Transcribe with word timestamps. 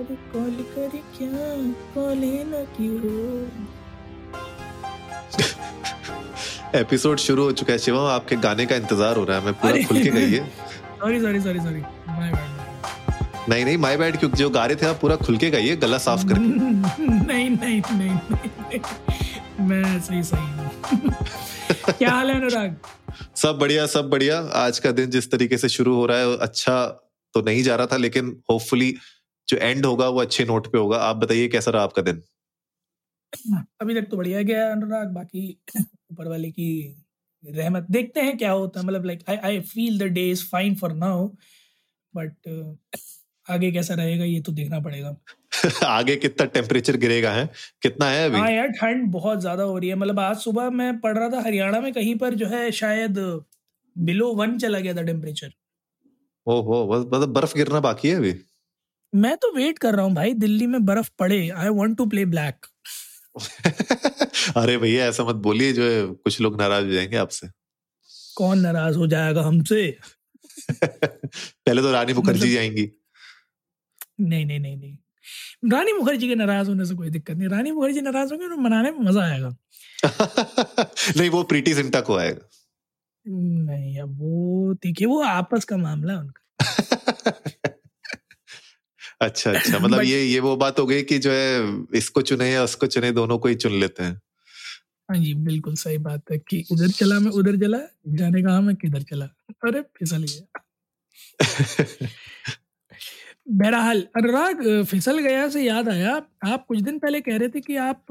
अरे 0.00 0.14
कॉल 0.32 0.54
करे 0.74 1.00
क्या? 1.16 1.48
कॉल 1.94 2.18
है 2.24 2.44
ना 2.50 2.62
क्यों 2.76 3.12
एपिसोड 6.80 7.18
शुरू 7.18 7.44
हो 7.44 7.52
चुका 7.60 7.72
है 7.72 7.78
शिवम 7.78 8.06
आपके 8.10 8.36
गाने 8.44 8.66
का 8.66 8.76
इंतज़ार 8.76 9.16
हो 9.16 9.24
रहा 9.24 9.38
है 9.38 9.44
मैं 9.44 9.54
पूरा 9.54 9.82
खुल 9.88 10.02
के 10.02 10.10
गई 10.10 10.30
है 10.32 10.46
sorry 11.00 11.20
sorry 11.20 11.40
sorry 11.40 11.60
sorry 11.60 11.80
my 12.08 12.30
bad 12.32 13.50
नहीं 13.50 13.64
नहीं 13.64 13.76
माय 13.78 13.96
बैड 13.96 14.16
क्योंकि 14.16 14.36
जो 14.36 14.48
गा 14.50 14.64
रहे 14.66 14.76
थे 14.76 14.86
आप 14.86 14.98
पूरा 15.00 15.16
खुल 15.16 15.36
के 15.36 15.50
गाइए 15.50 15.76
गला 15.76 15.98
साफ़ 15.98 16.26
करके 16.28 16.40
नहीं 17.32 17.50
नहीं 17.50 17.80
नहीं 17.92 18.10
नहीं 18.10 18.80
मैं 19.68 20.00
सही 20.00 20.22
सही 20.22 20.40
हूँ। 20.40 21.14
क्या 21.98 22.10
हाल 22.10 22.30
है 22.30 22.36
अनुराग? 22.36 22.76
सब 23.36 23.58
बढ़िया 23.58 23.86
सब 23.86 24.08
बढ़िया। 24.10 24.38
आज 24.54 24.78
का 24.78 24.90
दिन 24.90 25.10
जिस 25.10 25.30
तरीके 25.30 25.58
से 25.58 25.68
शुरू 25.68 25.94
हो 25.94 26.06
रहा 26.06 26.18
है 26.18 26.36
अच्छा 26.38 26.76
तो 27.34 27.42
नहीं 27.42 27.62
जा 27.62 27.76
रहा 27.76 27.86
था 27.86 27.96
लेकिन 27.96 28.36
होपफुली 28.50 28.94
जो 29.52 29.56
एंड 29.58 29.86
होगा 29.86 30.08
वो 30.08 30.20
अच्छे 30.20 30.44
नोट 30.44 30.72
पे 30.72 30.78
होगा। 30.78 30.98
आप 31.04 31.16
बताइए 31.16 31.48
कैसा 31.48 31.70
रहा 31.70 31.82
आपका 31.82 32.02
दिन? 32.02 32.22
अभी 33.80 33.94
तक 33.94 34.08
तो 34.10 34.16
बढ़िया 34.16 34.42
गया 34.42 34.70
अनुराग। 34.72 35.12
बाकी 35.14 35.48
ऊपर 36.12 36.28
वाले 36.28 36.50
की 36.50 36.68
रहमत 37.44 37.86
देखते 37.90 38.20
हैं 38.20 38.36
क्या 38.38 38.50
होता 38.52 38.80
है। 38.80 38.86
मतलब 38.86 39.04
like 39.04 39.22
I 39.28 39.36
I 39.44 39.60
feel 39.62 39.98
the 39.98 40.02
day 40.12 40.30
is 40.30 40.44
fine 40.48 40.74
for 40.74 40.92
now 40.94 41.28
but 42.14 42.48
आगे 43.46 43.70
कैसा 43.72 43.94
रहेगा 43.94 44.24
ये 44.24 44.40
तो 44.40 44.52
देखना 44.52 44.80
पड़ेगा। 44.80 45.16
आगे 45.86 46.16
कितना 46.16 46.46
टेम्परेचर 46.46 46.96
गिरेगा 46.96 47.32
है? 47.32 47.46
कितना 47.82 48.06
है 48.06 48.24
अभी? 48.26 48.38
हाँ 48.38 48.50
यार 48.50 48.68
ठंड 48.72 49.10
बहुत 49.12 49.40
ज़्यादा 49.40 49.62
हो 49.62 49.78
रही 49.78 49.88
है। 49.88 49.94
मतलब 49.94 50.20
आज 50.20 50.36
सुबह 50.36 50.70
मैं 50.72 50.98
पढ़ 51.00 51.18
रहा 51.18 51.28
था 51.28 51.40
हरियाणा 51.40 51.80
में 51.80 51.92
कहीं 51.92 52.14
पर 52.18 52.34
जो 52.34 52.46
है 52.46 52.70
शायद 52.72 53.18
बिलो 53.96 54.32
वन 54.34 54.58
चला 54.58 54.78
गया 54.80 54.94
था 54.94 55.02
टेम्परेचर 55.02 55.52
ओहो 56.46 56.76
मतलब 56.92 57.32
बर्फ़ 57.32 57.54
गिरना 57.56 57.80
बाकी 57.80 58.08
है 58.08 58.16
अभी? 58.16 58.32
मैं 59.14 59.36
तो 59.36 59.52
वेट 59.52 59.78
कर 59.78 59.94
रहा 59.94 60.04
हूँ 60.04 60.14
भाई 60.14 60.34
दिल्ली 60.34 60.66
में 60.66 60.84
बर्फ़ 60.84 61.10
पड़े 61.18 61.48
I 61.48 61.68
want 61.68 61.98
to 61.98 62.06
play 62.06 62.24
black 62.24 62.66
अरे 64.56 64.78
भैया 64.78 65.06
ऐसा 65.06 65.24
मत 65.24 65.34
बोलिए 65.34 65.72
जो 65.72 65.90
है 65.90 66.06
कुछ 66.06 66.40
लोग 66.40 66.60
नाराज़ 66.60 66.86
हो 66.86 66.92
जाएँगे 66.92 67.16
आपसे। 67.16 67.48
कौन 68.36 68.58
नाराज़ 68.58 68.96
हो 68.96 69.06
जाएगा 69.06 69.42
हमसे? 69.42 69.98
पहले 71.66 71.82
तो 71.82 71.92
रानी 71.92 72.12
मुखर्जी 72.12 72.46
मतलब... 72.46 72.58
आएँगी। 72.58 72.92
नहीं 74.20 74.46
नहीं 74.46 74.60
नहीं 74.60 74.76
नहीं। 74.76 74.96
रानी 75.72 75.92
मुखर्जी 75.92 76.28
के 76.28 76.34
नाराज़ 76.34 76.68
होने 76.68 76.86
से 76.86 76.94
कोई 76.94 77.10
दिक्कत 77.10 77.36
नहीं। 77.36 77.48
रानी 77.48 77.70
मुखर्जी 77.70 78.00
नाराज़ 78.00 78.32
होंगे 78.32 78.48
तो 78.48 78.56
मनाने 78.56 78.90
में 78.90 78.98
मज़ा 78.98 79.22
आएगा। 79.22 79.56
नहीं 81.16 81.30
वो 81.30 81.42
प्रीति 81.42 81.74
सिंटा 81.74 82.00
को 82.00 82.16
आएगा। 82.16 82.48
नहीं 83.28 84.00
अब 84.00 84.18
वो 84.18 84.74
देखिए 84.74 85.06
वो 85.06 85.22
आपस 85.22 85.64
का 85.64 85.76
मामला 85.76 86.18
उनका। 86.18 86.42
अच्छा 89.22 89.50
अच्छा। 89.50 89.78
मतलब 89.78 90.02
ये 90.02 90.24
ये 90.24 90.40
वो 90.40 90.56
बात 90.56 90.78
हो 90.78 90.86
गई 90.86 91.02
कि 91.02 91.18
जो 91.18 91.32
है 91.32 91.82
इसको 91.94 92.22
चुने 92.22 92.52
या 92.52 92.64
उसको 92.64 92.86
चुने 92.86 93.12
दोनों 93.12 93.38
को 93.38 93.48
ही 93.48 93.54
चुन 93.54 93.72
लेते 93.72 94.02
हैं। 94.02 94.20
हाँ 95.10 95.18
जी 95.18 95.34
बिल्कुल 95.34 95.74
सही 95.74 95.98
बात 95.98 96.22
है 96.32 96.38
कि 96.38 96.64
उधर 96.72 96.88
चला 96.88 97.18
मैं 97.20 97.30
उधर 97.30 97.56
चला 97.56 97.78
जाने 98.08 98.42
कहा 98.42 98.60
मैं 98.60 98.76
किधर 98.76 99.02
चला। 99.02 99.24
अरे 99.64 99.80
फिसल 99.80 100.22
गया। 100.22 100.60
बहरहाल 103.48 104.02
अनुराग 104.16 104.84
फिसल 104.84 105.18
गया 105.18 105.48
से 105.48 105.62
याद 105.62 105.88
आया 105.88 106.22
आप 106.44 106.64
कुछ 106.66 106.80
दिन 106.80 106.98
पहले 106.98 107.20
कह 107.20 107.36
रहे 107.36 107.48
थे 107.48 107.60
कि 107.60 107.76
आप 107.76 108.04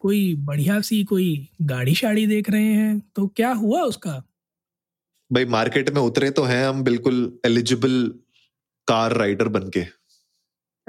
कोई 0.00 0.34
बढ़िया 0.34 0.80
सी 0.80 1.04
कोई 1.04 1.48
गाड़ी 1.62 1.94
शाड़ी 1.94 2.26
देख 2.26 2.50
रहे 2.50 2.72
हैं 2.72 3.02
तो 3.16 3.26
क्या 3.26 3.52
हुआ 3.52 3.80
उसका? 3.82 4.22
भाई 5.32 5.44
मार्केट 5.44 5.90
में 5.90 6.00
उतरे 6.00 6.30
तो 6.30 6.42
हैं 6.42 6.66
हम 6.68 6.82
बिल्कुल 6.84 7.38
एलिजिबल 7.44 8.14
कार 8.88 9.16
राइडर 9.16 9.48
बन 9.48 9.68
के 9.68 9.80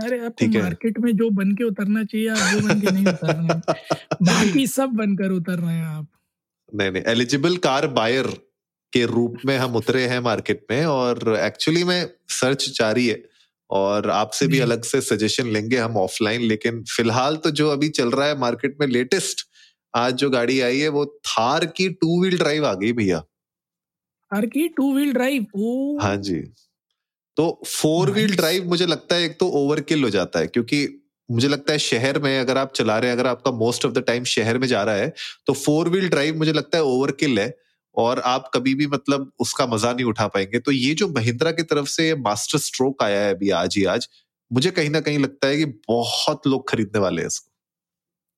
अरे 0.03 0.19
आपको 0.25 0.45
मार्केट 0.59 0.99
में 0.99 1.11
जो 1.17 1.29
बन 1.29 1.51
के 1.51 1.63
उतरना 1.63 2.03
चाहिए 2.03 2.27
आप 2.29 2.53
वो 2.53 2.67
बन 2.67 2.81
के 2.81 2.91
नहीं 2.91 3.05
उतर 3.07 3.33
रहे 3.33 3.45
हैं। 3.47 3.61
बाकी 4.23 4.67
सब 4.67 4.89
बनकर 4.89 5.31
उतर 5.31 5.59
रहे 5.59 5.73
हैं 5.73 5.85
आप। 5.85 6.07
नहीं 6.75 6.91
नहीं 6.91 7.03
एलिजिबल 7.07 7.57
कार 7.57 7.87
बायर 7.87 8.27
के 8.93 9.05
रूप 9.05 9.37
में 9.45 9.57
हम 9.57 9.75
उतरे 9.75 10.05
हैं 10.07 10.19
मार्केट 10.19 10.65
में 10.71 10.85
और 10.85 11.35
एक्चुअली 11.39 11.83
में 11.83 12.09
सर्च 12.29 12.69
जारी 12.69 13.07
है 13.07 13.23
और 13.69 14.09
आपसे 14.09 14.47
भी 14.47 14.59
अलग 14.59 14.83
से 14.83 15.01
सजेशन 15.01 15.47
लेंगे 15.47 15.77
हम 15.77 15.97
ऑफलाइन 15.97 16.41
लेकिन 16.41 16.83
फ़िलहाल 16.83 17.35
तो 17.35 17.51
जो 17.51 17.69
अभी 17.69 17.89
चल 17.89 18.11
रहा 18.11 18.27
है 18.27 18.37
मार्केट 18.39 18.77
में 18.79 18.87
लेटेस्ट 18.87 19.47
आज 19.95 20.13
जो 20.13 20.29
गाड़ी 20.29 20.59
आई 20.59 20.79
है 20.79 20.89
वो 20.89 21.05
थार 21.05 21.65
की 21.65 21.89
टू 21.89 22.21
व्हील 22.21 22.37
ड्राइव 22.37 22.65
आ 22.65 22.73
गई 22.73 22.91
भैया। 22.91 23.19
थार 24.31 24.45
की 24.45 24.67
टू 24.67 24.93
व्हील 24.95 25.13
ड्राइव 25.13 25.43
हाँ 26.01 26.15
जी। 26.17 26.53
तो 27.37 27.61
फोर 27.67 28.11
व्हील 28.11 28.35
ड्राइव 28.35 28.67
मुझे 28.69 28.85
लगता 28.85 29.15
है 29.15 29.23
एक 29.23 29.37
तो 29.39 29.47
ओवरकिल 29.57 30.03
हो 30.03 30.09
जाता 30.09 30.39
है 30.39 30.47
क्योंकि 30.47 30.87
मुझे 31.29 31.47
लगता 31.47 31.73
है 31.73 31.79
शहर 31.79 32.19
में 32.19 32.39
अगर 32.39 32.57
आप 32.57 32.73
चला 32.75 32.97
रहे 32.97 33.09
हैं 33.09 33.17
अगर 33.17 33.27
आपका 33.27 33.51
मोस्ट 33.51 33.85
ऑफ़ 33.85 33.93
द 33.93 34.03
टाइम 34.07 34.23
शहर 34.23 34.57
में 34.57 34.67
जा 34.67 34.83
रहा 34.83 34.95
है 34.95 35.13
तो 35.47 35.53
फोर 35.55 35.89
व्हील 35.89 36.09
ड्राइव 36.09 36.37
मुझे 36.37 36.53
लगता 36.53 36.77
है 36.77 36.83
ओवरकिल 36.83 37.39
है 37.39 37.53
और 37.95 38.19
आप 38.25 38.49
कभी 38.53 38.73
भी 38.75 38.87
मतलब 38.87 39.31
उसका 39.39 39.65
मज़ा 39.67 39.91
नहीं 39.93 40.05
उठा 40.05 40.27
पाएँगे। 40.27 40.59
तो 40.59 40.71
ये 40.71 40.93
जो 40.93 41.07
महिंद्रा 41.09 41.51
की 41.51 41.63
तरफ़ 41.63 41.87
से 41.89 42.13
मास्टर 42.17 42.59
स्ट्रोक 42.59 43.03
आया 43.03 43.21
है 43.21 43.33
अभी 43.33 43.49
आज 43.59 43.75
ही 43.77 43.83
आज 43.85 44.07
मुझे 44.51 44.71
कहीं 44.71 44.89
ना 44.89 44.99
कहीं 44.99 45.19
लगता 45.19 45.47
है 45.47 45.57
कि 45.57 45.65
बहुत 45.89 46.47
लोग 46.47 46.69
खरीदने 46.69 46.99
वाले 47.01 47.21
हैं 47.21 47.27
इसको। 47.27 47.49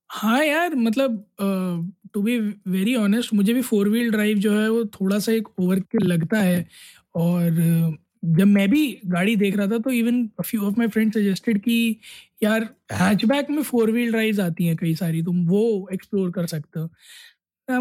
हाँ 0.10 0.44
यार 0.46 0.76
मतलब 0.76 1.26
टू 2.14 2.22
बी 2.22 2.38
वेरी 2.68 2.96
ऑनेस्ट 2.96 3.34
मुझे 3.34 3.54
भी 3.54 3.62
फोर 3.62 3.90
व्हील 3.90 4.12
ड्राइव 4.12 4.38
जो 4.38 4.54
है 4.54 4.70
वो 4.70 4.84
थोड़ा 4.94 5.20
सा 5.20 5.32
एक 5.32 5.48
ओवर 5.60 5.82
लगता 6.04 6.40
है 6.40 6.66
और 7.16 7.52
जब 8.24 8.48
मैं 8.48 8.68
भी 8.70 8.86
गाड़ी 9.08 9.36
देख 9.36 9.56
रहा 9.58 9.68
था 9.68 9.78
तो 9.80 9.92
even 9.92 10.28
few 10.46 10.62
of 10.64 10.76
my 10.78 10.88
friend 10.88 11.14
suggested 11.14 11.60
कि, 11.62 11.96
यार 12.44 12.68
हैचबैक 12.94 13.50
में 13.52 13.62
फोर 13.64 13.92
व्हील 13.92 14.12
ड्राइव्स 14.12 14.40
आती 14.40 14.66
हैं 14.66 14.76
कई 14.78 14.94
सारी, 14.96 15.22
तुम 15.24 15.46
वो 15.48 15.88
एक्सप्लोर 15.94 16.32
कर 16.32 16.46
सकते 16.48 16.80
हो. 16.80 16.90
आई 17.68 17.78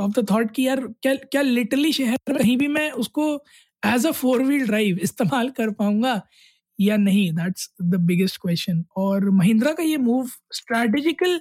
ऑफ़ 0.00 0.20
द 0.20 0.26
थॉट 0.30 0.50
कि 0.52 0.66
यार, 0.66 0.80
क्या 1.02 1.14
क्या 1.16 1.42
लिटरली 1.42 1.92
शहर 1.92 2.16
कहीं 2.32 2.56
भी 2.58 2.68
मैं 2.68 2.90
उसको 2.94 3.34
as 3.82 4.06
a 4.06 4.10
four 4.12 4.42
wheel 4.44 4.66
drive 4.66 4.98
इस्तेमाल 5.02 5.50
कर 5.52 5.70
पाऊँगा 5.72 6.20
या 6.78 6.96
नहीं? 6.98 7.32
दैट्स 7.34 7.70
द 7.84 7.96
बिगेस्ट 8.06 8.36
क्वेश्चन 8.42 8.84
और 8.98 9.30
महिंद्रा 9.32 9.72
का 9.74 9.82
ये 9.84 9.96
मूव 9.98 10.28
स्ट्रैटेजिकल 10.54 11.40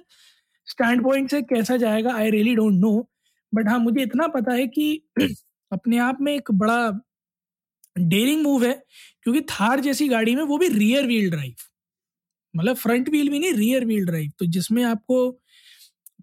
स्टैंड 0.68 1.04
पॉइंट 1.04 1.32
से 1.32 1.42
कैसा 1.44 1.78
जाएगा 1.78 2.14
I 2.16 2.30
really 2.32 2.56
don't 2.56 2.74
know 2.82 2.92
but 3.54 3.68
हाँ 3.70 3.80
मुझे 3.80 4.02
इतना 4.04 4.28
पता 4.30 4.54
है 4.54 4.68
कि 4.70 4.88
अपने 5.72 5.98
आप 6.00 6.18
में 6.22 6.34
एक 6.36 6.52
बड़ा 6.54 6.80
डेयरिंग 7.96 8.42
मूव 8.44 8.66
है, 8.66 8.74
क्योंकि 9.24 9.42
थार 9.52 9.80
जैसी 9.80 10.08
गाड़ी 10.10 10.36
में 10.36 10.44
वो 10.44 10.58
भी 10.58 10.68
रियर 10.70 11.06
व्हील 11.08 11.30
ड्राइव 11.32 11.54
मतलब 12.54 12.76
फ्रंट 12.76 13.10
व्हील 13.10 13.30
भी 13.30 13.40
नहीं 13.40 13.54
रियर 13.54 13.86
व्हील 13.86 14.06
ड्राइव 14.06 14.32
तो 14.40 14.46
जिसमें 14.48 14.84
आपको 14.86 15.30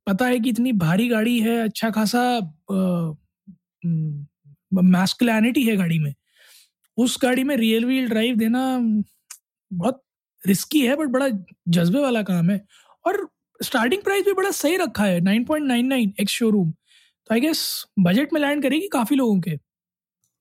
पता 0.06 0.26
है 0.26 0.38
कि 0.40 0.50
इतनी 0.50 0.72
भारी 0.74 1.08
गाड़ी 1.08 1.38
है 1.40 1.58
अच्छा 1.60 1.90
खासा 1.90 2.20
मैस्कुलैनिटी 4.72 5.62
है 5.64 5.76
गाड़ी 5.76 5.98
में, 5.98 6.14
उस 6.98 7.18
गाड़ी 7.22 7.44
में 7.44 7.56
रियर 7.56 7.84
व्हील 7.86 8.08
ड्राइव 8.08 8.36
देना 8.36 8.78
बहुत 9.70 10.02
रिस्की 10.42 10.80
है 10.86 10.96
बट 10.96 11.08
बड़ा 11.08 11.28
जज्बे 11.68 12.00
वाला 12.00 12.22
काम 12.22 12.50
है। 12.50 12.64
और 13.04 13.28
स्टार्टिंग 13.60 14.02
प्राइस 14.02 14.24
भी 14.24 14.32
बड़ा 14.32 14.50
सही 14.52 14.76
रखा 14.76 15.04
है 15.04 15.20
9.99 15.20 16.20
एक्स 16.20 16.32
शोरूम 16.32 16.70
तो 16.70 17.34
आई 17.34 17.40
गेस 17.40 17.62
बजट 18.00 18.32
में 18.32 18.40
लैंड 18.40 18.62
करेगी 18.62 18.88
काफ़ी 18.88 19.16
लोगों 19.16 19.40
के। 19.40 19.56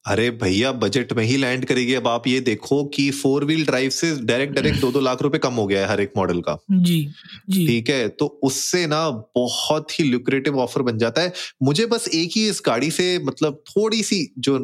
अरे 0.07 0.29
भैया 0.31 0.71
बजट 0.71 1.13
में 1.13 1.23
ही 1.23 1.37
लैंड 1.37 1.65
करेगी। 1.65 1.93
अब 1.93 2.07
आप 2.07 2.27
ये 2.27 2.39
देखो 2.39 2.83
कि 2.85 3.11
फोर 3.11 3.45
व्हील 3.45 3.65
ड्राइव 3.65 3.89
से 3.89 4.15
डायरेक्ट 4.21 4.53
डायरेक्ट 4.53 4.79
दो 4.79 4.91
दो 4.91 4.99
लाख 4.99 5.21
रुपए 5.21 5.37
कम 5.37 5.53
हो 5.53 5.67
गया 5.67 5.81
है 5.81 5.87
हर 5.87 6.01
एक 6.01 6.11
मॉडल 6.17 6.41
का। 6.41 6.57
जी 6.71 7.09
जी। 7.49 7.67
ठीक 7.67 7.89
है? 7.89 8.07
तो 8.07 8.39
उससे 8.43 8.87
ना 8.87 9.09
बहुत 9.09 9.99
ही 9.99 10.05
लुक्रेटिव 10.05 10.59
ऑफ़र 10.59 10.81
बन 10.81 10.97
जाता 10.97 11.21
है। 11.21 11.33
मुझे 11.63 11.85
बस 11.85 12.07
एक 12.07 12.29
ही 12.35 12.49
इस 12.49 12.61
गाड़ी 12.65 12.91
से 12.91 13.19
मतलब 13.19 13.63
थोड़ी 13.69 14.03
सी 14.03 14.33
जो 14.39 14.57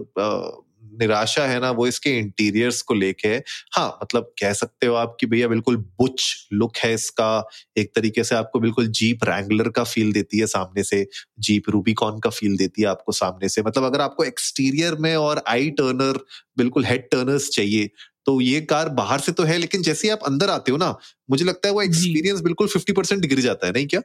निराशा 0.93 1.45
है 1.45 1.59
ना 1.59 1.71
वो 1.71 1.87
इसके 1.87 2.09
इंटीरियर्स 2.19 2.81
को 2.81 2.93
लेके 2.93 3.27
है। 3.27 3.43
हाँ 3.73 3.87
मतलब 4.03 4.31
कह 4.41 4.53
सकते 4.53 4.87
हो 4.87 4.95
आप 4.95 5.15
कि 5.19 5.25
भैया 5.25 5.47
बिल्कुल 5.47 5.77
बुच 5.99 6.47
लुक 6.53 6.77
है 6.77 6.93
इसका। 6.93 7.29
एक 7.77 7.91
तरीके 7.95 8.23
से 8.23 8.35
आपको 8.35 8.59
बिल्कुल 8.59 8.87
जीप 8.93 9.23
रैंगलर 9.23 9.69
का 9.69 9.83
फील 9.85 10.11
देती 10.13 10.39
है 10.39 10.47
सामने 10.47 10.83
से। 10.83 11.05
जीप 11.39 11.69
रूबीकॉन 11.69 12.19
का 12.19 12.29
फील 12.29 12.57
देती 12.57 12.81
है 12.81 12.87
आपको 12.87 13.11
सामने 13.11 13.49
से। 13.49 13.61
मतलब 13.61 13.83
अगर 13.83 14.01
आपको 14.01 14.23
एक्सटीरियर 14.23 14.95
में 14.99 15.15
और 15.15 15.43
आई 15.47 15.69
टर्नर 15.71 16.19
बिल्कुल 16.57 16.85
हेड 16.85 17.09
टर्नर्स 17.11 17.49
चाहिए 17.49 17.89
तो 18.27 18.39
ये 18.41 18.59
कार 18.63 18.89
बाहर 18.91 19.19
से 19.19 19.31
तो 19.31 19.43
है 19.43 19.57
लेकिन 19.57 19.81
जैसे 19.81 20.09
आप 20.09 20.19
अंदर 20.25 20.49
आते 20.49 20.71
हो 20.71 20.77
ना 20.77 20.95
मुझे 21.31 21.45
लगता 21.45 21.67
है 21.67 21.73
वो 21.73 21.81
एक्सपीरियंस 21.81 22.41
बिल्कुल 22.41 22.67
फिफ्टी 22.67 22.93
परसेंट 22.93 23.25
गिर 23.25 23.39
जाता 23.39 23.67
है 23.67 23.73
नहीं 23.73 23.87
क्या? 23.87 24.01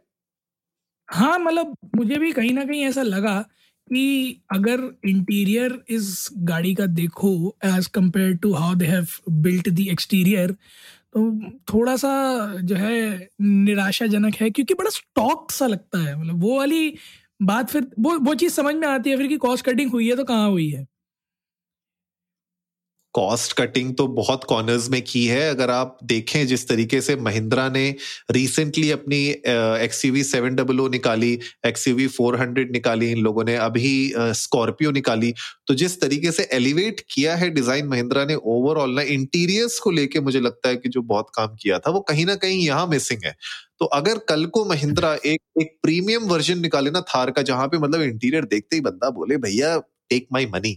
हाँ 1.08 1.38
मतलब 1.38 1.74
मुझे 1.96 2.16
भी 2.16 2.30
कहीं 2.32 2.52
ना 2.52 2.64
कहीं 2.64 2.82
ऐसा 2.84 3.02
लगा 3.02 3.38
कि 3.88 4.40
अगर 4.52 4.80
इंटीरियर 5.08 5.78
इस 5.88 6.28
गाड़ी 6.50 6.74
का 6.74 6.86
देखो 6.86 7.32
as 7.66 7.86
compared 7.86 8.34
to 8.36 8.52
how 8.54 8.74
they 8.74 8.86
have 8.86 9.06
built 9.42 9.68
the 9.68 9.86
exterior 9.90 10.52
तो 11.16 11.30
थोड़ा 11.72 11.96
सा 11.96 12.10
जो 12.62 12.76
है 12.76 13.28
निराशाजनक 13.40 14.34
है, 14.34 14.50
क्योंकि 14.50 14.74
बड़ा 14.74 14.90
स्टॉक 14.90 15.50
सा 15.52 15.66
लगता 15.66 15.98
है। 15.98 16.20
मतलब 16.20 16.40
वो 16.42 16.56
वाली 16.58 16.94
बात 17.42 17.70
फिर, 17.70 17.86
वो 18.00 18.18
वो 18.18 18.34
चीज़ 18.34 18.52
समझ 18.52 18.74
में 18.74 18.86
आती 18.88 19.10
है, 19.10 19.16
फिर 19.16 19.26
कि 19.26 19.36
कॉस्ट 19.38 19.64
कटिंग 19.66 19.90
हुई 19.90 20.08
है 20.08 20.16
तो 20.16 20.24
कहाँ 20.24 20.48
हुई 20.50 20.68
है? 20.70 20.86
कॉस्ट 23.14 23.52
कटिंग 23.52 23.94
तो 23.96 24.06
बहुत 24.08 24.44
कॉर्नर्स 24.44 24.88
में 24.90 25.00
की 25.02 25.24
है। 25.26 25.48
अगर 25.50 25.70
आप 25.70 25.96
देखें 26.04 26.46
जिस 26.46 26.66
तरीके 26.68 27.00
से 27.00 27.16
महिंद्रा 27.18 27.68
ने 27.68 27.88
रिसेंटली 28.30 28.90
अपनी 28.90 29.18
एक्सयूवी 29.82 30.22
सेवन 30.24 30.54
डबल 30.54 30.80
ओ 30.80 30.88
निकाली 30.88 31.32
एक्सयूवी 31.66 32.06
फोर 32.08 32.38
हंड्रेड 32.40 32.72
निकाली, 32.72 33.10
इन 33.10 33.18
लोगों 33.18 33.44
ने 33.44 33.56
अभी 33.58 34.12
स्कॉर्पियो 34.16 34.90
निकाली। 34.90 35.32
तो 35.66 35.74
जिस 35.74 36.00
तरीके 36.00 36.32
से 36.32 36.48
एलिवेट 36.52 37.00
किया 37.10 37.34
है 37.36 37.50
डिज़ाइन 37.50 37.86
महिंद्रा 37.88 38.24
ने 38.24 38.34
ओवरऑल 38.36 38.94
ना 38.94 39.02
इंटीरियर्स 39.10 39.78
को 39.78 39.90
लेके 39.90 40.20
मुझे 40.20 40.40
लगता 40.40 40.68
है 40.68 40.76
कि 40.76 40.88
जो 40.88 41.02
बहुत 41.04 41.30
काम 41.34 41.56
किया 41.60 41.78
था, 41.78 41.90
वो 41.90 42.00
कहीं 42.02 42.26
ना 42.26 42.34
कहीं 42.36 42.64
यहाँ 42.66 42.86
मिसिंग 42.86 43.24
है। 43.24 43.36
तो 43.78 43.84
अगर 43.86 44.18
कल 44.28 44.44
को 44.46 44.64
महिंद्रा 44.64 45.12
एक 45.16 45.40
एक 45.60 45.76
प्रीमियम 45.82 46.22
वर्जन 46.24 46.58
निकाले 46.60 46.90
ना 46.90 47.00
थार 47.08 47.30
का, 47.30 47.42
जहाँ 47.42 47.66
पे 47.68 47.78
मतलब 47.78 48.02
इंटीरियर 48.02 48.44
देखते 48.46 48.76
ही 48.76 48.82
बंदा 48.82 49.10
बोले, 49.10 49.36
भैया 49.38 49.76
टेक 50.10 50.26
माई 50.32 50.46
मनी 50.46 50.76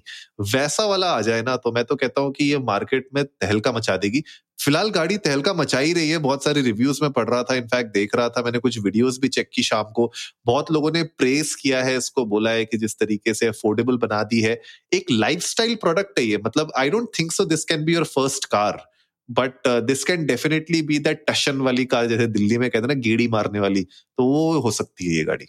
वैसा 0.54 0.86
वाला 0.86 1.10
आ 1.10 1.22
जाए 1.22 1.42
ना 1.42 1.56
तो 1.58 1.72
मैं 1.72 1.84
तो 1.86 1.96
कहता 1.96 2.22
हूँ 2.22 2.32
कि 2.34 2.46
ये 2.46 2.58
मार्केट 2.62 3.08
में 3.16 3.24
तहलका 3.24 3.72
मचा 3.72 3.98
देगी। 3.98 4.24
फ़िलहाल 4.60 4.90
गाड़ी 4.92 5.18
तहलका 5.18 5.54
मचा 5.54 5.80
ही 5.80 5.94
रही 5.94 6.10
है, 6.10 6.18
बहुत 6.18 6.44
सारे 6.44 6.62
रिव्यूज़ 6.62 7.00
में 7.02 7.12
पढ़ 7.12 7.30
रहा 7.30 7.44
था 7.44 7.56
इनफैक्ट 7.56 7.94
देख 7.94 8.16
रहा 8.16 8.30
था 8.30 8.42
मैंने 8.44 8.60
कुछ 8.60 8.78
वीडियोस 8.80 9.18
भी 9.22 9.28
चेक 9.30 9.50
की 9.54 9.64
शाम 9.64 9.92
को। 9.96 10.12
बहुत 10.46 10.72
लोगों 10.72 10.92
ने 10.92 11.04
प्रेस 11.04 11.54
किया 11.56 11.82
है, 11.84 11.96
इसको 11.98 12.26
बोला 12.26 12.52
है 12.52 12.66
कि 12.66 12.78
जिस 12.78 12.98
तरीके 13.00 13.34
से 13.34 13.48
अफोर्डेबल 13.48 13.98
बना 13.98 14.22
दी 14.24 14.42
है। 14.42 14.60
एक 14.94 15.12
लाइफस्टाइल 15.12 15.76
प्रोडक्ट 15.82 16.20
है 16.20 16.26
ये 16.26 16.38
मतलब 16.46 16.72
I 16.78 16.90
don't 16.90 17.10
think 17.20 17.32
so 17.32 17.46
this 17.46 17.64
can 17.66 17.86
be 17.86 17.94
your 17.94 18.04
first 18.08 18.46
car 18.48 18.84
but 19.30 19.68
this 19.88 20.04
can 20.04 20.26
definitely 20.26 20.82
be 20.84 21.00
that 21.00 21.24
टशन 21.30 21.62
वाली 21.62 21.86
कार 21.88 22.08
जैसे 22.08 22.28
दिल्ली 22.30 22.58
में 22.58 22.70
कहते 22.70 22.82
हैं 22.82 22.88
ना, 22.88 23.02
गेड़ी 23.02 23.28
मारने 23.30 23.60
वाली 23.60 23.84
तो 23.84 24.26
वो 24.26 24.60
हो 24.60 24.72
सकती 24.74 25.08
है 25.08 25.16
ये 25.16 25.24
गाड़ी। 25.24 25.46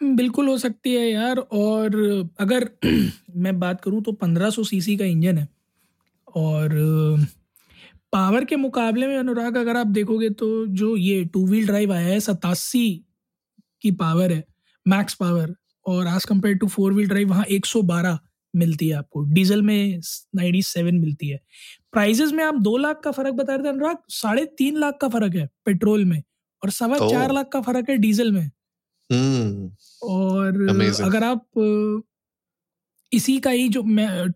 बिल्कुल 0.00 0.48
हो 0.48 0.56
सकती 0.58 0.94
है 0.94 1.08
यार। 1.10 1.38
और 1.38 1.94
अगर 2.40 2.68
मैं 3.36 3.58
बात 3.60 3.80
करूँ 3.80 4.02
तो 4.02 4.12
1500 4.14 4.64
सीसी 4.64 4.96
का 4.96 5.04
इंजन 5.04 5.38
है। 5.38 5.48
और 6.36 6.70
पावर 8.12 8.44
के 8.44 8.56
मुकाबले 8.56 9.06
में 9.06 9.16
अनुराग 9.18 9.56
अगर 9.56 9.76
आप 9.76 9.86
देखोगे 9.88 10.30
तो 10.32 10.66
जो 10.68 10.96
ये 10.96 11.24
टू 11.34 11.46
व्हील 11.46 11.66
ड्राइव 11.66 11.92
आया 11.92 12.06
है 12.06 12.18
सतासी 12.20 12.88
की 13.84 13.90
पावर 13.92 14.32
है 14.32 14.44
मैक्स 14.86 15.14
पावर 15.14 15.54
और 15.86 16.06
as 16.08 16.24
compared 16.24 16.56
to 16.58 16.66
four 16.68 16.92
wheel 16.94 17.08
drive 17.08 17.28
वहाँ 17.30 17.44
112 17.50 18.18
मिलती 18.54 18.88
है 18.88 18.94
आपको। 18.96 19.22
डीजल 19.34 19.62
में 19.62 20.00
97 20.36 21.00
मिलती 21.00 21.28
है। 21.28 21.40
प्राइजेस 21.92 22.32
में 22.32 22.44
आप 22.44 22.54
दो 22.60 22.76
लाख 22.78 23.00
का 23.04 23.10
फ़र्क 23.12 23.34
बता 23.34 23.54
रहे 23.54 23.64
थे 23.64 23.68
अनुराग 23.68 23.96
साढ़े 24.12 24.44
तीन 24.58 24.78
लाख 24.78 24.98
का 25.00 25.08
फ़र्क 25.08 25.34
है 25.36 25.46
पेट्रोल 25.66 26.04
में 26.04 26.22
और 26.62 26.70
सवा 26.72 26.98
चार 27.00 27.32
लाख 27.32 27.48
का 27.52 27.60
फ़र्क 27.62 27.90
है 27.90 27.96
डीजल 27.98 28.32
में। 28.32 28.50
हम्म। 29.10 29.70
और 30.04 31.02
अगर 31.02 31.24
आप 31.24 32.02
इसी 33.12 33.38
का 33.40 33.50
ही 33.50 33.68
जो 33.68 33.82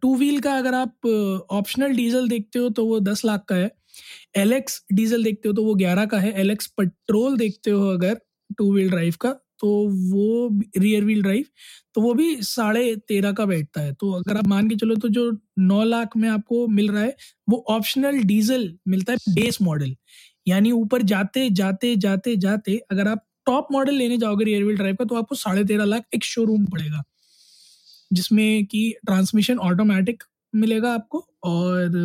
टू 0.02 0.14
व्हील 0.16 0.40
का 0.40 0.56
अगर 0.58 0.74
आप 0.74 1.06
ऑप्शनल 1.52 1.96
डीजल 1.96 2.28
देखते 2.28 2.58
हो 2.58 2.68
तो 2.70 2.86
वो 2.86 2.98
दस 3.02 3.24
लाख 3.24 3.44
का 3.48 3.54
है। 3.56 3.70
एलेक्स 4.36 4.82
डीजल 4.92 5.24
देखते 5.24 5.48
हो 5.48 5.54
तो 5.54 5.64
वो 5.64 5.74
ग्यारह 5.76 6.06
का 6.06 6.18
है। 6.18 6.32
एलेक्स 6.40 6.66
पेट्रोल 6.78 7.36
देखते 7.38 7.70
हो 7.70 7.88
अगर 7.88 8.20
टू 8.58 8.72
व्हील 8.72 8.90
ड्राइव 8.90 9.14
का 9.20 9.30
तो 9.60 9.68
वो 10.10 10.48
रियर 10.78 11.04
व्हील 11.04 11.22
ड्राइव 11.22 11.44
तो 11.94 12.00
वो 12.00 12.12
भी 12.14 12.36
साढ़े 12.42 12.94
तेरह 13.08 13.32
का 13.32 13.44
बैठता 13.46 13.80
है। 13.80 13.92
तो 13.92 14.10
अगर 14.12 14.36
आप 14.36 14.46
मान 14.48 14.68
के 14.68 14.76
चलो 14.76 14.94
तो 14.96 15.08
जो 15.08 15.30
नौ 15.60 15.82
लाख 15.84 16.16
में 16.16 16.28
आपको 16.28 16.66
मिल 16.68 16.90
रहा 16.90 17.02
है 17.02 17.14
वो 17.48 17.64
ऑप्शनल 17.70 18.18
डीजल 18.24 18.72
मिलता 18.88 19.12
है 19.12 19.34
बेस 19.34 19.58
मॉडल। 19.62 19.94
यानी 20.46 20.72
ऊपर 20.72 21.02
जाते 21.04 21.48
जाते 21.52 21.94
जाते 21.98 22.36
जाते 22.38 22.76
अगर 22.90 23.08
आप 23.08 23.24
टॉप 23.46 23.68
मॉडल 23.72 23.94
लेने 23.94 24.18
जाओगे 24.18 24.44
रियर 24.44 24.62
व्हील 24.64 24.76
ड्राइव 24.76 24.94
का 24.94 25.04
तो 25.04 25.16
आपको 25.16 25.34
साढ़े 25.34 25.64
तेरह 25.64 25.84
लाख 25.84 26.04
एक 26.14 26.24
शोरूम 26.24 26.64
पड़ेगा। 26.66 27.02
जिसमें 28.10 28.64
कि 28.66 28.90
ट्रांसमिशन 29.06 29.58
ऑटोमेटिक 29.60 30.22
मिलेगा 30.54 30.92
आपको 30.94 31.26
और 31.44 31.96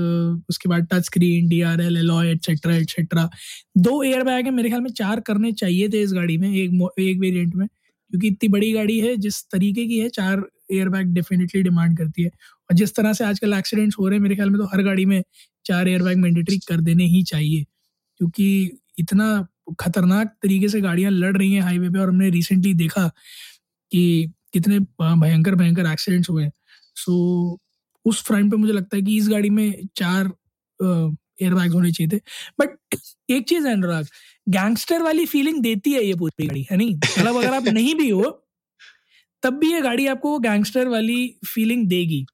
उसके 0.49 0.69
बाद 0.69 0.87
touch 0.91 1.05
screen 1.05 1.47
D 1.49 1.61
R 1.63 1.81
L 1.81 1.97
alloy 1.97 2.31
etcetera 2.31 2.75
etcetera 2.75 3.29
दो 3.77 4.01
एयर 4.03 4.23
बैग 4.23 4.45
है, 4.45 4.51
मेरे 4.51 4.69
ख्याल 4.69 4.81
में 4.81 4.89
चार 4.91 5.19
करने 5.19 5.51
चाहिए 5.53 5.89
थे 5.89 6.01
इस 6.01 6.13
गाड़ी 6.13 6.37
में, 6.37 6.49
एक 6.49 6.89
एक 6.99 7.19
वेरिएंट 7.19 7.55
में, 7.55 7.67
क्योंकि 7.67 8.27
इतनी 8.27 8.49
बड़ी 8.49 8.71
गाड़ी 8.73 8.99
है, 8.99 9.15
जिस 9.17 9.41
तरीके 9.51 9.85
की 9.87 9.99
है, 9.99 10.09
चार 10.09 10.43
एयर 10.71 10.89
बैग 10.89 11.13
डेफिनेटली 11.13 11.61
डिमांड 11.63 11.97
करती 11.97 12.23
है। 12.23 12.29
और 12.29 12.75
जिस 12.75 12.95
तरह 12.95 13.13
से 13.13 13.23
आजकल 13.25 13.53
एक्सीडेंट्स 13.53 13.95
हो 13.99 14.07
रहे 14.07 14.17
हैं, 14.17 14.23
मेरे 14.23 14.35
ख्याल 14.35 14.49
में 14.49 14.59
तो 14.59 14.65
हर 14.67 14.83
गाड़ी 14.83 15.05
में 15.05 15.21
चार 15.65 15.87
एयर 15.87 16.03
बैग 16.03 16.17
मैंडेटरी 16.17 16.57
कर 16.67 16.81
देने 16.81 17.05
ही 17.07 17.23
चाहिए, 17.25 17.63
क्योंकि 18.19 18.71
इतना 18.99 19.47
खतरनाक 19.79 20.27
तरीके 20.27 20.69
से 20.69 20.81
गाड़ियाँ 20.81 21.11
लड़ 21.11 21.37
रही 21.37 21.53
हैं 21.53 21.61
हाईवे 21.61 21.89
पे 21.89 21.99
और 21.99 22.09
हमने 22.09 22.29
रिसेंटली 22.29 22.73
देखा 22.73 23.07
कि 23.91 24.31
कितने 24.53 24.79
भयंकर 25.01 25.55
भयंकर 25.55 25.85
एक्सीडेंट्स 25.85 26.29
हुए 26.29 26.49
सो 26.95 27.13
so, 27.53 27.59
उस 28.05 28.23
फ्रंट 28.23 28.51
पे 28.51 28.57
मुझे 28.57 28.73
लगता 28.73 28.97
है 28.97 29.03
कि 29.03 29.17
इस 29.17 29.29
गाड़ी 29.29 29.49
में 29.49 29.87
चार 29.95 30.31
एयर 31.41 31.53
बैग 31.53 31.71
होने 31.71 31.91
चाहिए 31.91 32.17
थे। 32.17 32.21
बट 32.59 32.97
एक 33.29 33.47
चीज़ 33.49 33.67
है 33.67 33.73
अनुराग 33.73 34.07
गैंगस्टर 34.49 35.01
वाली 35.01 35.25
फीलिंग 35.25 35.61
देती 35.61 35.91
है 35.91 36.05
ये 36.05 36.13
पूरी 36.15 36.47
गाड़ी 36.47 36.67
है 36.71 36.77
नहीं? 36.77 36.95
मतलब 36.95 37.35
अगर 37.35 37.53
आप 37.53 37.63
नहीं 37.63 37.95
भी 37.95 38.09
हो 38.09 38.45
तब 39.43 39.53
भी 39.53 39.73
ये 39.73 39.81
गाड़ी 39.81 40.07
आपको 40.07 40.39
गैंगस्टर 40.39 40.87
वाली 40.87 41.35
फीलिंग 41.47 41.87
देगी 41.87 42.25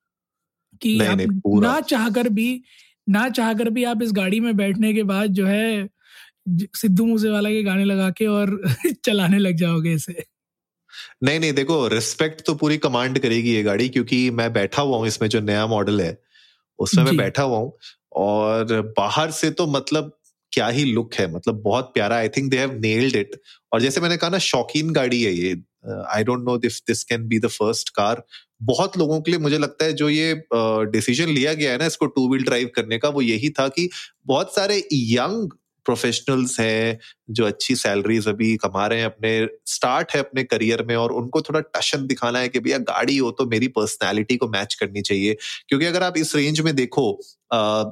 कि 0.81 0.97
नहीं, 0.97 1.09
आप 1.09 1.17
नहीं, 1.17 1.61
ना 1.61 1.81
चाहकर 1.81 2.29
भी 2.29 2.63
ना 3.09 3.29
चाहकर 3.29 3.69
भी 3.69 3.83
आप 3.83 4.01
इस 4.01 4.11
गाड़ी 4.11 4.39
में 4.39 4.57
बैठने 4.57 4.93
के 4.93 5.03
बाद 5.03 5.31
जो 5.31 5.45
है 5.45 5.89
सिद्धू 6.47 7.05
मूसेवाला 7.05 7.49
के 7.49 7.63
गाने 7.63 7.83
लगा 7.83 8.09
के 8.09 8.25
और 8.27 8.61
चलाने 9.05 9.37
लग 9.37 9.55
जाओगे 9.55 9.93
इसे। 9.93 10.25
नहीं 11.23 11.39
नहीं 11.39 11.53
देखो 11.53 11.87
रिस्पेक्ट 11.87 12.45
तो 12.45 12.55
पूरी 12.55 12.77
कमांड 12.77 13.19
करेगी 13.19 13.53
ये 13.55 13.63
गाड़ी 13.63 13.89
क्योंकि 13.89 14.29
मैं 14.31 14.51
बैठा 14.53 14.81
हुआ 14.81 14.97
हूँ 14.97 15.07
इसमें 15.07 15.27
जो 15.29 15.41
नया 15.41 15.65
मॉडल 15.67 16.01
है 16.01 16.17
उसमें 16.79 17.03
मैं 17.03 17.17
बैठा 17.17 17.43
हुआ 17.43 17.57
हूँ 17.57 17.77
और 18.15 18.93
बाहर 18.97 19.31
से 19.31 19.49
तो 19.51 19.67
मतलब 19.67 20.17
क्या 20.51 20.67
ही 20.67 20.83
लुक 20.85 21.13
है 21.13 21.33
मतलब 21.33 21.61
बहुत 21.61 21.91
प्यारा 21.93 22.15
I 22.15 22.29
think 22.29 22.49
they 22.51 22.57
have 22.57 22.73
nailed 22.79 23.15
it 23.15 23.35
और 23.73 23.81
जैसे 23.81 24.01
मैंने 24.01 24.17
कहा 24.17 24.29
ना 24.29 24.37
शौकीन 24.37 24.91
गाड़ी 24.93 25.21
है 25.23 25.33
ये 25.33 25.55
I 26.07 26.23
don't 26.23 26.45
know 26.45 26.57
if 26.57 26.79
this 26.87 27.03
can 27.03 27.27
be 27.27 27.39
the 27.39 27.47
first 27.47 27.89
car 27.89 28.23
बहुत 28.63 28.97
लोगों 28.97 29.21
के 29.21 29.31
लिए 29.31 29.39
मुझे 29.39 29.57
लगता 29.57 29.85
है 29.85 29.93
जो 29.93 30.09
ये 30.09 30.33
डिसीज़न 30.53 31.25
uh, 31.25 31.31
लिया 31.31 31.53
गया 31.53 31.71
है 31.71 31.77
ना 31.77 31.85
इसको 31.85 32.05
टू 32.05 32.29
व्हील 32.29 32.43
ड्राइव 32.43 32.69
करने 32.75 32.97
का 32.97 33.09
वो 33.09 33.21
यही 33.21 33.49
था 33.49 33.67
कि 33.67 33.89
बहुत 34.25 34.55
सारे 34.55 34.77
यंग 34.93 35.51
प्रोफेशनल्स 35.85 36.59
हैं 36.59 36.99
जो 37.29 37.45
अच्छी 37.45 37.75
सैलरीज 37.75 38.27
अभी 38.27 38.57
कमा 38.57 38.87
रहे 38.87 38.99
हैं 38.99 39.05
अपने 39.05 39.47
स्टार्ट 39.65 40.11
है 40.13 40.19
अपने 40.19 40.43
करियर 40.43 40.83
में 40.83 40.95
और 40.95 41.11
उनको 41.11 41.41
थोड़ा 41.41 41.59
टशन 41.59 42.07
दिखाना 42.07 42.39
है 42.39 42.49
कि 42.49 42.59
भैया 42.59 42.77
गाड़ी 42.77 43.17
हो 43.17 43.31
तो 43.31 43.45
मेरी 43.45 43.67
पर्सनैलिटी 43.67 44.37
को 44.37 44.47
मैच 44.47 44.73
करनी 44.73 45.01
चाहिए। 45.01 45.37
क्योंकि 45.69 45.85
अगर 45.85 46.03
आप 46.03 46.17
इस 46.17 46.35
रेंज 46.35 46.61
में 46.61 46.75
देखो 46.75 47.11
अः 47.53 47.91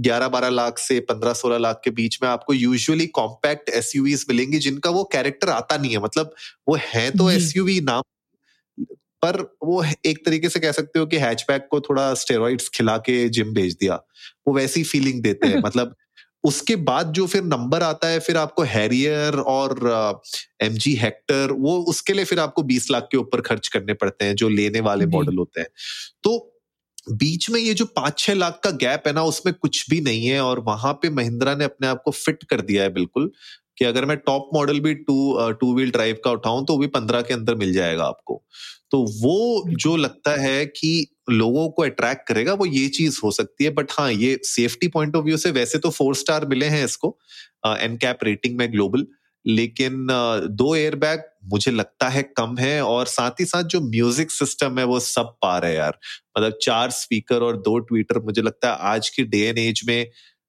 ग्यारह 0.00 0.28
बारह 0.28 0.48
लाख 0.48 0.78
से 0.78 1.00
पंद्रह 1.00 1.32
सोलह 1.32 1.58
लाख 1.58 1.80
के 1.84 1.90
बीच 1.90 2.18
में 2.22 2.30
आपको 2.30 2.54
यूजुअली 2.54 3.06
कॉम्पैक्ट 3.06 3.68
एस 3.68 3.92
मिलेंगी 4.30 4.58
जिनका 4.58 4.90
वो 4.90 5.04
कैरेक्टर 5.04 5.48
आता 5.48 5.76
नहीं 5.76 5.92
है। 5.92 6.02
मतलब 6.02 6.34
वो 6.68 6.78
है 6.82 7.10
तो 7.10 7.30
एसयूवी 7.30 7.80
नाम 7.80 8.02
पर 9.22 9.56
वो 9.64 9.84
एक 10.06 10.26
तरीके 10.26 10.48
से 10.48 10.60
कह 10.60 10.72
सकते 10.72 10.98
हो 10.98 11.06
कि 11.06 11.16
हैचबैक 11.16 11.68
को 11.70 11.80
थोड़ा 11.80 12.14
स्टेरॉइड्स 12.14 12.70
खिला 12.74 12.96
के 12.96 13.28
जिम 13.28 13.54
भेज 13.54 13.74
दिया। 13.74 13.94
वो 14.48 14.54
वैसी 14.54 14.84
फीलिंग 14.84 15.22
देते 15.22 15.48
हैं। 15.48 15.62
मतलब 15.66 15.96
उसके 16.44 16.76
बाद 16.76 17.12
जो 17.12 17.26
फिर 17.26 17.44
नंबर 17.44 17.82
आता 17.82 18.08
है 18.08 18.20
फिर 18.20 18.36
आपको 18.36 18.62
हैरियर 18.62 19.36
और 19.36 19.78
एम 20.62 20.72
जी 20.74 20.94
हेक्टर 20.94 21.52
वो 21.52 21.78
उसके 21.88 22.12
लिए 22.12 22.24
फिर 22.24 22.38
आपको 22.40 22.62
बीस 22.62 22.90
लाख 22.90 23.08
के 23.10 23.16
ऊपर 23.16 23.40
खर्च 23.40 23.68
करने 23.68 23.94
पड़ते 23.94 24.24
हैं 24.24 24.34
जो 24.34 24.48
लेने 24.48 24.80
वाले 24.80 25.06
मॉडल 25.06 25.38
होते 25.38 25.60
हैं। 25.60 25.68
तो 26.24 26.50
बीच 27.12 27.50
में 27.50 27.60
ये 27.60 27.74
जो 27.74 27.84
पाँच 27.84 28.18
छह 28.18 28.34
लाख 28.34 28.60
का 28.64 28.70
गैप 28.70 29.02
है 29.06 29.12
ना 29.12 29.22
उसमें 29.24 29.54
कुछ 29.54 29.90
भी 29.90 30.00
नहीं 30.00 30.26
है 30.26 30.40
और 30.40 30.60
वहाँ 30.60 30.92
पे 30.92 31.10
महिंद्रा 31.10 31.54
ने 31.54 31.64
अपने 31.64 31.86
आप 31.86 32.02
को 32.04 32.10
फिट 32.10 32.44
कर 32.44 32.60
दिया 32.60 32.82
है 32.82 32.90
बिल्कुल। 32.90 33.30
कि 33.78 33.84
अगर 33.84 34.04
मैं 34.04 34.16
टॉप 34.16 34.50
मॉडल 34.54 34.80
भी 34.80 34.94
टू 34.94 35.16
टू 35.60 35.74
व्हील 35.74 35.90
ड्राइव 35.90 36.20
का 36.24 36.30
उठाऊं 36.30 36.64
तो 36.64 36.72
वो 36.72 36.78
भी 36.78 36.86
पंद्रह 36.90 37.22
के 37.22 37.34
अंदर 37.34 37.54
मिल 37.54 37.72
जाएगा 37.72 38.04
आपको। 38.04 38.42
तो 38.90 38.98
वो 39.20 39.64
जो 39.76 39.96
लगता 39.96 40.30
है 40.40 40.64
कि 40.66 41.06
लोगों 41.30 41.68
को 41.68 41.82
अट्रैक्ट 41.82 42.26
करेगा 42.28 42.52
वो 42.54 42.66
ये 42.66 42.86
चीज़ 42.90 43.18
हो 43.24 43.30
सकती 43.32 43.64
है। 43.64 43.70
बट 43.70 43.92
हाँ 43.92 44.10
ये 44.12 44.38
सेफ्टी 44.44 44.88
पॉइंट 44.88 45.16
ऑफ़ 45.16 45.24
व्यू 45.24 45.36
से 45.36 45.50
वैसे 45.50 45.78
तो 45.78 45.90
फोर 45.90 46.14
स्टार 46.16 46.46
मिले 46.46 46.66
हैं 46.66 46.84
इसको 46.84 47.16
एन 47.66 47.96
कैप 47.96 48.24
रेटिंग 48.24 48.56
में 48.58 48.70
ग्लोबल 48.72 49.06
लेकिन 49.44 50.06
दो 50.50 50.74
एयर 50.74 50.94
बैग 50.96 51.22
मुझे 51.52 51.70
लगता 51.70 52.08
है 52.08 52.22
कम 52.36 52.56
है 52.58 52.80
और 52.82 53.06
साथ 53.06 53.40
ही 53.40 53.44
साथ 53.44 53.64
जो 53.72 53.80
म्यूज़िक 53.80 54.30
सिस्टम 54.30 54.78
है 54.78 54.84
वो 54.84 55.00
सब 55.00 55.34
पा 55.42 55.56
रहे 55.58 55.74
यार। 55.74 55.98
मतलब 56.38 56.58
चार 56.62 56.90
स्पीकर 56.90 57.42
और 57.42 57.56
दो 57.58 57.78
ट्विटर 57.80 58.18
मुझे 58.24 58.42
लगता 58.42 58.70
है 58.70 58.76
आज 58.92 59.08
की 59.08 59.24
डे 59.24 59.38
एंड 59.38 59.58
एज 59.58 59.82
में 59.86 60.06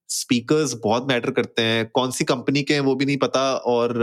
स्पीकर्स 0.09 0.73
बहुत 0.83 1.07
मैटर 1.07 1.31
करते 1.31 1.61
हैं। 1.61 1.85
कौन 1.93 2.11
सी 2.11 2.23
कंपनी 2.23 2.63
के 2.63 2.73
हैं 2.73 2.81
वो 2.81 2.95
भी 2.95 3.05
नहीं 3.05 3.17
पता 3.17 3.41
और 3.55 3.97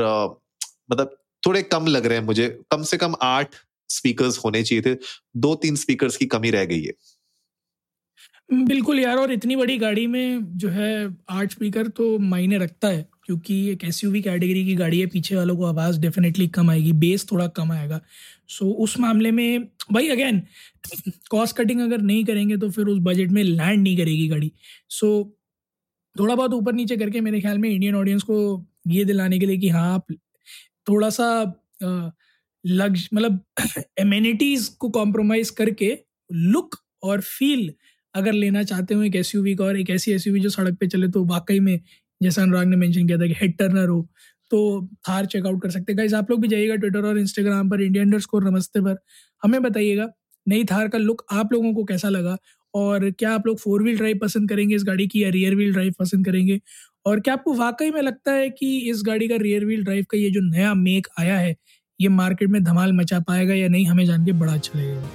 मतलब 0.92 1.16
थोड़े 1.47 1.62
कम 1.62 1.87
लग 1.87 2.06
रहे 2.06 2.18
हैं 2.18 2.25
मुझे। 2.25 2.49
कम 2.71 2.82
से 2.82 2.97
कम 2.97 3.14
आठ 3.23 3.54
स्पीकर्स 3.90 4.38
होने 4.38 4.62
चाहिए 4.62 4.82
थे। 4.82 4.99
दो 5.37 5.54
तीन 5.54 5.76
स्पीकर्स 5.76 6.16
की 6.16 6.26
कमी 6.26 6.50
रह 6.50 6.64
गई 6.64 6.82
है। 6.82 6.92
बिल्कुल 8.52 8.99
यार 9.00 9.16
और 9.16 9.32
इतनी 9.32 9.56
बड़ी 9.56 9.76
गाड़ी 9.78 10.06
में 10.06 10.44
जो 10.59 10.68
है 10.68 11.16
आठ 11.30 11.52
स्पीकर 11.52 11.87
तो 11.88 12.18
मायने 12.18 12.59
रखता 12.59 12.88
है 12.88 13.06
क्योंकि 13.26 13.54
एक 13.71 13.85
एसयूवी 13.85 14.23
कैटेगरी 14.23 14.64
की 14.64 14.75
गाड़ी 14.75 15.00
है 15.00 15.06
पीछे 15.06 15.37
वालों 15.37 15.56
को 15.56 15.64
आवाज़ 15.64 16.00
डेफिनेटली 16.00 16.47
कम 16.49 16.71
आएगी 16.71 16.92
बेस 16.92 17.26
थोड़ा 17.32 17.47
कम 17.49 17.73
आएगा। 17.73 18.00
सो 18.49 18.64
so, 18.64 18.73
उस 18.73 18.99
मामले 19.00 19.30
में 19.30 19.64
भाई 19.92 20.09
अगेन 20.09 20.42
कॉस्ट 21.30 21.56
कटिंग 21.56 21.80
अगर 21.80 22.00
नहीं 22.00 22.25
करेंगे 22.25 22.56
तो 22.56 22.71
फिर 22.71 22.87
उस 22.87 22.99
बजट 23.02 23.30
में 23.30 23.42
लैंड 23.42 23.82
नहीं 23.82 23.97
करेगी 23.97 24.28
गाड़ी। 24.28 24.52
सो 24.88 25.21
so, 25.23 25.41
थोड़ा 26.16 26.35
बहुत 26.35 26.54
ऊपर 26.54 26.73
नीचे 26.73 26.97
करके 26.97 27.21
मेरे 27.21 27.40
ख्याल 27.40 27.59
में 27.59 27.69
इंडियन 27.71 27.95
ऑडियंस 27.95 28.23
को 28.23 28.38
ये 28.88 29.04
दिलाने 29.04 29.38
के 29.38 29.47
लिए 29.47 29.57
कि 29.59 29.69
हाँ 29.69 29.92
आप 29.95 30.12
थोड़ा 30.88 31.11
सा 31.11 31.28
लग्ज 32.64 33.09
मतलब 33.14 33.40
एमेनिटीज़ 34.00 34.71
को 34.78 34.88
कॉम्प्रोमाइज़ 34.90 35.52
करके 35.52 35.97
लुक 36.31 36.76
और 37.02 37.21
फील 37.21 37.73
अगर 38.14 38.33
लेना 38.33 38.62
चाहते 38.62 38.95
हो 38.95 39.02
एक 39.02 39.16
एस 39.16 39.33
का 39.37 39.64
और 39.64 39.78
एक 39.81 39.90
ऐसी 39.90 40.12
एसयूवी 40.12 40.40
जो 40.40 40.49
सड़क 40.50 40.76
पे 40.81 40.87
चले 40.87 41.09
तो 41.09 41.25
वाकई 41.26 41.61
में 41.61 41.78
जैसा 42.21 42.42
अनुराग 42.42 42.66
ने 42.66 42.76
मेंशन 42.76 43.07
किया 43.07 43.19
था 43.19 43.26
कि 43.26 43.35
हेड 43.40 43.57
टर्नर 43.59 43.88
हो 43.88 44.02
तो 44.50 44.61
थार 45.09 45.26
चेकआउट 45.26 45.62
कर 45.62 45.71
सकते 45.71 45.92
हैं। 45.92 46.14
आप 46.16 46.31
लोग 46.31 46.40
भी 46.42 46.49
जाइएगा 46.49 46.75
ट्विटर 46.76 47.04
और 47.07 47.19
इंस्टाग्राम 47.19 47.71
पर 47.71 47.81
इंडिया 47.83 48.04
अंडर 48.04 48.21
स्कोर 48.21 48.45
नमस्ते 48.50 48.81
पर। 48.81 48.97
हमें 49.42 49.62
बताइएगा 49.62 50.09
नई 50.47 50.64
थार 50.73 50.88
का 50.88 50.99
लुक 50.99 51.25
आप 51.33 51.52
लोगों 51.52 51.73
को 51.75 51.85
कैसा 51.85 52.09
लगा? 52.09 52.37
और 52.75 53.11
क्या 53.11 53.33
आप 53.33 53.47
लोग 53.47 53.59
फोर 53.59 53.83
व्हील 53.83 53.97
ड्राइव 53.97 54.19
पसंद 54.23 54.49
करेंगे? 54.49 54.75
इस 54.75 54.85
गाड़ी 54.85 55.07
की 55.07 55.23
या 55.25 55.29
रियर 55.29 55.55
व्हील 55.55 55.73
ड्राइव 55.73 55.95
पसंद 55.99 56.25
करेंगे? 56.26 56.61
और 57.07 57.21
क्या 57.21 57.35
आपको 57.35 57.55
वाकई 57.55 57.91
में 57.91 58.00
लगता 58.02 58.33
है 58.33 58.49
कि 58.50 58.76
इस 58.91 59.02
गाड़ी 59.07 59.29
का 59.29 59.37
रियर 59.37 59.64
व्हील 59.64 59.83
ड्राइव 59.85 60.05
का 60.11 60.19
ये 60.19 60.31
जो 60.31 60.41
नया 60.43 60.75
मेक 60.75 61.09
आया 61.21 61.38
है 61.38 61.57
ये 62.00 62.09
मार्केट 62.09 62.49
में 62.49 62.62
धमाल 62.64 62.93
मचा 62.93 63.19
पाएगा 63.21 63.55
या 63.55 63.69
नहीं? 63.69 63.87
हमें 63.87 64.05
जान 64.07 64.25
के 64.25 64.33
बड़ा 64.33 64.52
अच्छा 64.52 64.79
लगेगा। 64.79 65.11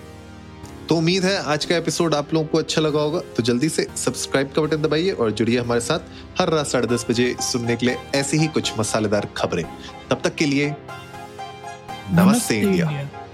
तो 0.90 0.96
उम्मीद 0.96 1.24
है 1.26 1.36
आज 1.44 1.66
का 1.66 1.78
एपिसोड 1.78 2.14
आप 2.14 2.34
लोगों 2.34 2.48
को 2.48 2.58
अच्छा 2.58 2.82
लगा 2.82 3.00
होगा। 3.00 3.20
तो 3.38 3.44
जल्दी 3.44 3.70
से 3.70 3.88
सब्सक्राइब 3.96 4.52
का 4.52 4.62
बटन 4.62 4.82
दबाइए 4.82 5.12
और 5.12 5.32
जुड़िए 5.32 5.60
हमारे 5.60 5.82
साथ 5.82 6.40
हर 6.40 6.50
रात 6.50 6.68
साढ़े 6.68 6.88
दस 6.88 7.06
बजे 7.10 7.36
सुनने 7.42 7.76
के 7.76 7.86
लिए 7.86 7.96
ऐसी 8.16 8.38
ही 8.38 8.48
कुछ 8.48 8.72
मसालेदार 8.80 9.28
खबरें। 9.38 9.64
तब 10.10 10.22
तक 10.24 10.36
के 10.36 10.46
लिए 10.46 10.70
नमस्ते, 10.70 12.22
नमस्ते 12.22 12.56
इंडिया, 12.56 12.86
इंडिया। 12.86 13.27